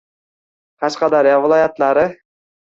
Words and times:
Qashqadaryo 0.83 1.35
viloyatlari 1.45 2.07